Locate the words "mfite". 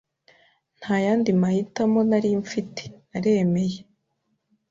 2.43-2.83